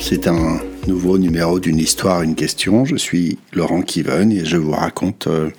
[0.00, 2.84] c'est un nouveau numéro d'une histoire, une question.
[2.84, 5.50] Je suis Laurent Kiven et je vous raconte euh,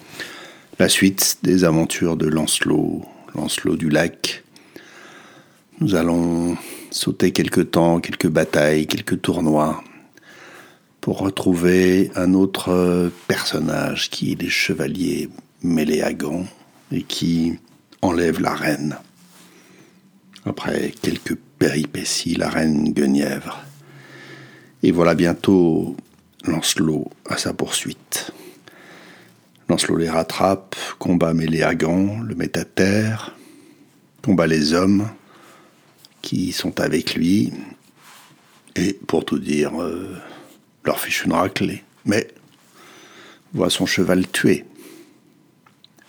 [0.80, 3.04] la suite des aventures de Lancelot,
[3.36, 4.44] Lancelot du lac.
[5.80, 6.58] Nous allons
[6.92, 9.84] sauter quelques temps, quelques batailles, quelques tournois
[11.02, 15.30] pour retrouver un autre euh, personnage qui est les chevaliers
[15.64, 16.46] Méléagans
[16.92, 17.58] et qui
[18.02, 18.98] enlève la reine.
[20.46, 23.67] Après quelques péripéties, la reine Guenièvre
[24.84, 25.96] et voilà bientôt
[26.46, 28.32] Lancelot à sa poursuite.
[29.70, 33.36] Lancelot les rattrape, combat Méléagant, le met à terre,
[34.24, 35.10] combat les hommes
[36.22, 37.52] qui sont avec lui,
[38.76, 40.16] et pour tout dire, euh,
[40.86, 41.84] leur fiche une raclée.
[42.06, 42.28] Mais
[43.54, 44.66] voit son cheval tué.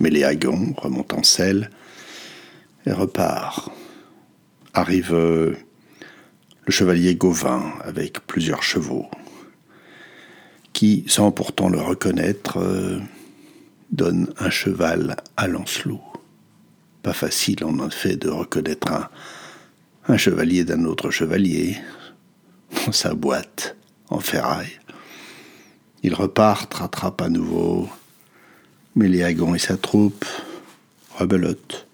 [0.01, 1.71] Méléagant remonte en selle
[2.87, 3.71] et repart.
[4.75, 5.57] Arrive euh,
[6.69, 9.07] le chevalier Gauvin avec plusieurs chevaux,
[10.75, 13.01] qui, sans pourtant le reconnaître, euh,
[13.91, 16.03] donne un cheval à Lancelot.
[17.03, 19.09] Pas facile en effet de reconnaître un,
[20.09, 21.79] un chevalier d'un autre chevalier
[22.85, 23.75] dans sa boîte
[24.11, 24.79] en ferraille.
[26.03, 27.89] Il repart, rattrape à nouveau
[28.95, 30.27] Méléagon et sa troupe,
[31.17, 31.87] rebelote.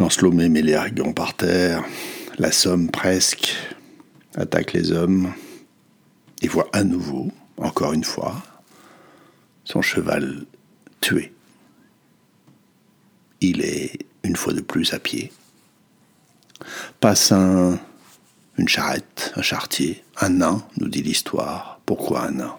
[0.00, 1.84] Lancelot met Méléagon par terre,
[2.40, 3.54] la Somme presque
[4.34, 5.34] attaque les hommes
[6.40, 8.42] et voit à nouveau, encore une fois,
[9.64, 10.46] son cheval
[11.02, 11.34] tué.
[13.42, 15.30] Il est une fois de plus à pied.
[16.98, 17.78] Passe un,
[18.56, 21.78] une charrette, un chartier, un nain, nous dit l'histoire.
[21.84, 22.56] Pourquoi un nain?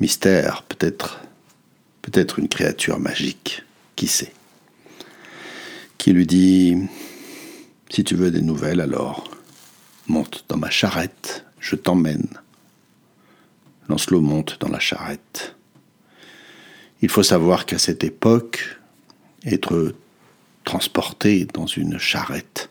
[0.00, 1.20] Mystère, peut-être,
[2.00, 3.62] peut-être une créature magique,
[3.94, 4.32] qui sait?
[5.98, 6.78] Qui lui dit
[7.94, 9.22] si tu veux des nouvelles, alors
[10.08, 12.26] monte dans ma charrette, je t'emmène.
[13.88, 15.54] Lancelot monte dans la charrette.
[17.02, 18.80] Il faut savoir qu'à cette époque,
[19.44, 19.94] être
[20.64, 22.68] transporté dans une charrette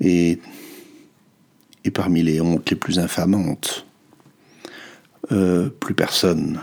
[0.00, 0.40] et,
[1.84, 3.86] et parmi les hontes les plus infamantes,
[5.30, 6.60] euh, plus personne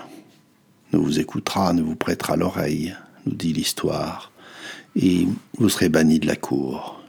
[0.91, 2.93] ne vous écoutera, ne vous prêtera l'oreille,
[3.25, 4.33] nous dit l'histoire,
[4.97, 5.25] et
[5.57, 6.99] vous serez banni de la cour.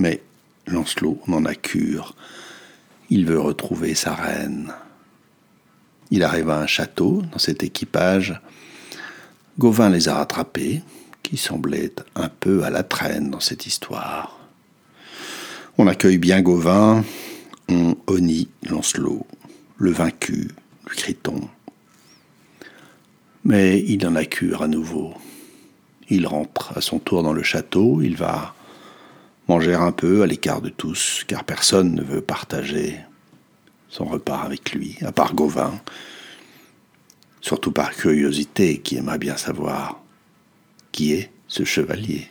[0.00, 0.22] Mais
[0.66, 2.16] Lancelot n'en a cure.
[3.10, 4.72] Il veut retrouver sa reine.
[6.10, 8.40] Il arrive à un château dans cet équipage.
[9.58, 10.80] Gauvin les a rattrapés,
[11.22, 14.40] qui semblaient un peu à la traîne dans cette histoire.
[15.76, 17.04] On accueille bien Gauvin,
[17.68, 19.26] on honnit Lancelot,
[19.76, 20.48] le vaincu,
[20.88, 21.46] lui crie-t-on.
[23.44, 25.12] Mais il en a cure à nouveau.
[26.08, 28.54] Il rentre à son tour dans le château, il va
[29.50, 33.00] manger un peu à l'écart de tous, car personne ne veut partager
[33.88, 35.80] son repas avec lui, à part Gauvin,
[37.40, 40.00] surtout par curiosité qui aimerait bien savoir
[40.92, 42.28] qui est ce chevalier.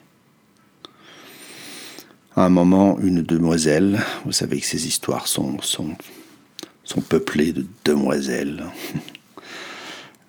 [2.37, 5.57] À un moment, une demoiselle, vous savez que ces histoires sont
[7.09, 8.63] peuplées de demoiselles,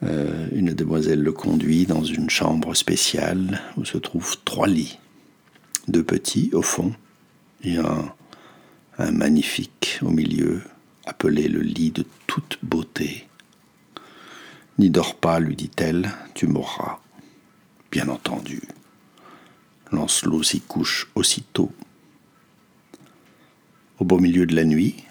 [0.03, 4.99] euh, une demoiselle le conduit dans une chambre spéciale où se trouvent trois lits
[5.91, 6.95] deux petits au fond
[7.63, 8.13] et un,
[8.99, 10.63] un magnifique au milieu,
[11.07, 13.27] appelé le lit de toute beauté.
[14.79, 17.01] N'y dors pas, lui dit-elle, tu mourras.
[17.91, 18.63] Bien entendu.
[19.93, 21.73] Lancelot s'y couche aussitôt.
[23.99, 25.05] Au beau milieu de la nuit,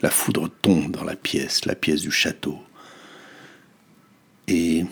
[0.00, 2.58] la foudre tombe dans la pièce, la pièce du château.
[4.48, 4.86] Et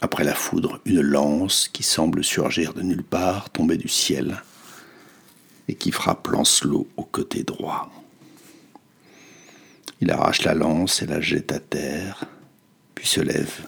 [0.00, 4.42] après la foudre, une lance qui semble surgir de nulle part, tomber du ciel,
[5.66, 7.90] et qui frappe Lancelot au côté droit.
[10.00, 12.24] Il arrache la lance et la jette à terre,
[12.94, 13.66] puis se lève,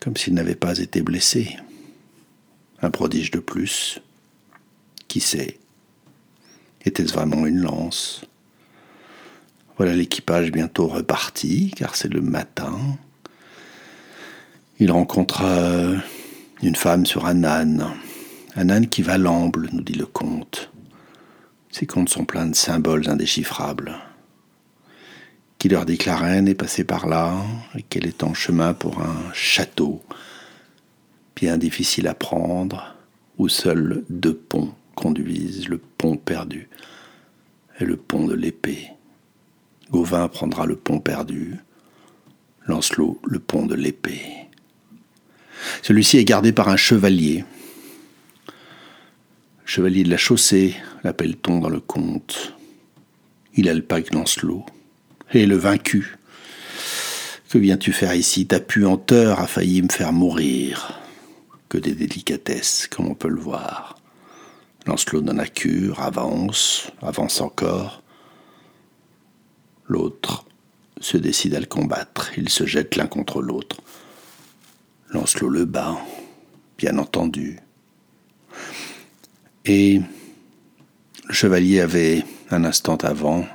[0.00, 1.56] comme s'il n'avait pas été blessé.
[2.80, 4.00] Un prodige de plus.
[5.06, 5.58] Qui sait?
[6.84, 8.22] Était-ce vraiment une lance?
[9.76, 12.76] Voilà l'équipage bientôt reparti, car c'est le matin.
[14.82, 15.44] Il rencontre
[16.60, 17.86] une femme sur un âne,
[18.56, 20.72] un âne qui va l'amble, nous dit le comte.
[21.70, 23.94] Ces contes sont pleins de symboles indéchiffrables.
[25.58, 27.44] Qui leur dit que la reine est passée par là
[27.76, 30.02] et qu'elle est en chemin pour un château,
[31.36, 32.96] bien difficile à prendre,
[33.38, 36.68] où seuls deux ponts conduisent, le pont perdu
[37.78, 38.88] et le pont de l'épée.
[39.92, 41.54] Gauvin prendra le pont perdu,
[42.66, 44.48] Lancelot le pont de l'épée.
[45.82, 47.44] Celui-ci est gardé par un chevalier.
[49.64, 50.74] Chevalier de la chaussée,
[51.04, 52.54] l'appelle-t-on dans le conte.
[53.54, 54.64] Il a le pack Lancelot.
[55.32, 56.18] Et le vaincu.
[57.48, 58.46] Que viens-tu faire ici?
[58.46, 60.98] Ta puanteur a failli me faire mourir.
[61.68, 63.96] Que des délicatesses, comme on peut le voir.
[64.86, 68.02] Lancelot donne la cure, avance, avance encore.
[69.86, 70.44] L'autre
[71.00, 72.30] se décide à le combattre.
[72.36, 73.76] Ils se jettent l'un contre l'autre.
[75.12, 75.98] Lancelot le bat,
[76.78, 77.58] bien entendu.
[79.66, 80.00] Et
[81.28, 83.46] le chevalier avait, un instant avant,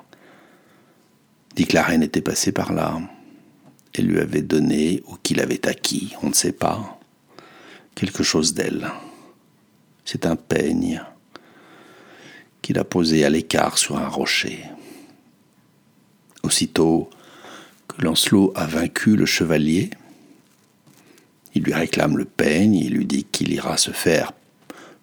[1.56, 3.00] dit que la reine était passée par là
[3.96, 7.00] et lui avait donné, ou qu'il avait acquis, on ne sait pas,
[7.96, 8.92] quelque chose d'elle.
[10.06, 11.04] C'est un peigne
[12.62, 14.64] qu'il a posé à l'écart sur un rocher.
[16.44, 17.10] Aussitôt
[17.88, 19.90] que Lancelot a vaincu le chevalier,
[21.58, 24.32] il lui réclame le peigne, il lui dit qu'il ira se faire,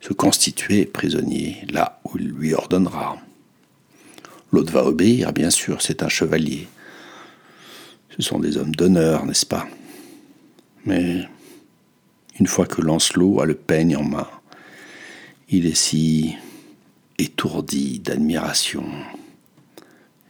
[0.00, 3.18] se constituer prisonnier là où il lui ordonnera.
[4.52, 6.68] L'autre va obéir, bien sûr, c'est un chevalier.
[8.16, 9.66] Ce sont des hommes d'honneur, n'est-ce pas?
[10.86, 11.28] Mais
[12.38, 14.28] une fois que Lancelot a le peigne en main,
[15.48, 16.36] il est si
[17.18, 18.84] étourdi d'admiration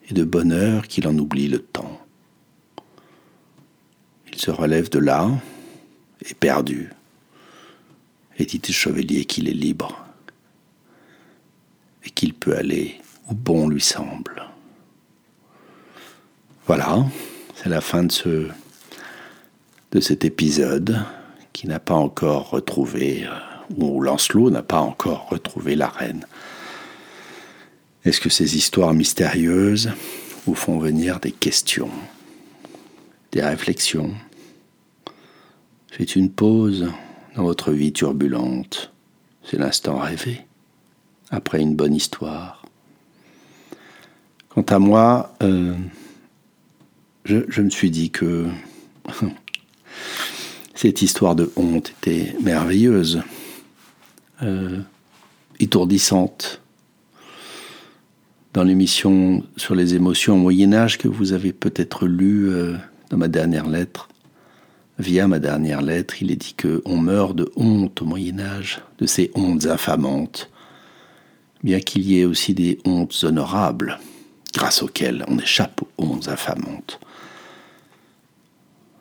[0.08, 2.00] et de bonheur qu'il en oublie le temps.
[4.32, 5.30] Il se relève de là,
[8.38, 10.04] et dit au chevalier qu'il est libre
[12.04, 14.42] et qu'il peut aller où bon lui semble.
[16.66, 17.04] Voilà,
[17.54, 18.48] c'est la fin de, ce,
[19.92, 21.04] de cet épisode
[21.52, 26.26] qui n'a pas encore retrouvé, euh, où Lancelot n'a pas encore retrouvé la reine.
[28.04, 29.92] Est-ce que ces histoires mystérieuses
[30.46, 31.90] vous font venir des questions,
[33.32, 34.14] des réflexions
[35.96, 36.90] Faites une pause
[37.36, 38.90] dans votre vie turbulente.
[39.44, 40.44] C'est l'instant rêvé,
[41.30, 42.66] après une bonne histoire.
[44.48, 45.76] Quant à moi, euh,
[47.24, 48.48] je, me suis dit que
[50.74, 53.22] cette histoire de honte était merveilleuse,
[54.42, 54.80] euh,
[55.60, 56.60] étourdissante.
[58.52, 62.74] Dans l'émission sur les émotions au Moyen Âge que vous avez peut-être lu euh,
[63.10, 64.08] dans ma dernière lettre,
[64.98, 68.80] via ma dernière lettre, il est dit que on meurt de honte au Moyen Âge,
[68.98, 70.50] de ces hontes infamantes,
[71.62, 73.98] bien qu'il y ait aussi des hontes honorables,
[74.52, 77.00] grâce auxquelles on échappe aux hontes infamantes.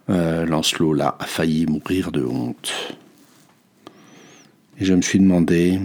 [0.10, 2.74] Euh, Lancelot, là, a failli mourir de honte.
[4.80, 5.80] Et je me suis demandé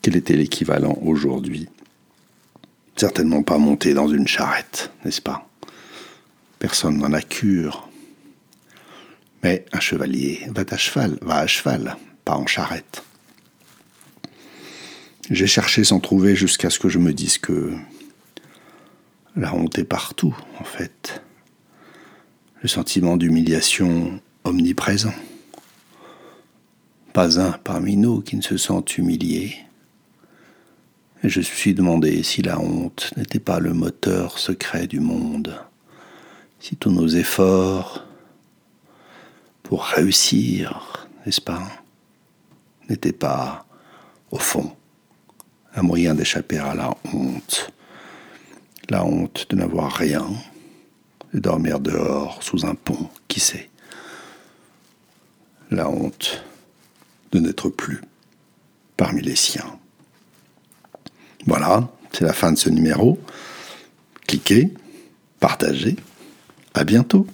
[0.00, 1.68] quel était l'équivalent aujourd'hui.
[2.96, 5.48] Certainement pas monter dans une charrette, n'est-ce pas?
[6.62, 7.88] Personne n'en a cure.
[9.42, 13.02] Mais un chevalier va à cheval, va à cheval, pas en charrette.
[15.28, 17.72] J'ai cherché sans trouver jusqu'à ce que je me dise que
[19.34, 21.20] la honte est partout, en fait
[22.62, 25.12] le sentiment d'humiliation omniprésent.
[27.12, 29.56] Pas un parmi nous qui ne se sent humilié.
[31.24, 35.60] Je me suis demandé si la honte n'était pas le moteur secret du monde,
[36.62, 38.04] si tous nos efforts
[39.64, 41.66] pour réussir, n'est-ce pas,
[42.88, 43.66] n'étaient pas,
[44.30, 44.76] au fond,
[45.74, 47.72] un moyen d'échapper à la honte,
[48.88, 50.24] la honte de n'avoir rien,
[51.34, 53.68] de dormir dehors sous un pont, qui sait?
[55.72, 56.44] La honte
[57.32, 58.02] de n'être plus
[58.96, 59.80] parmi les siens.
[61.44, 63.18] Voilà, c'est la fin de ce numéro.
[64.28, 64.72] Cliquez,
[65.40, 65.96] partagez.
[66.74, 67.26] À bientôt.